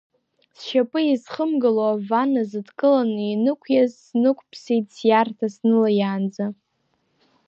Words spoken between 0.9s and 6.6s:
изхымгыло, аванна зыдкыланы инықәиаз, снықәԥсит сиарҭа снылаиаанӡа.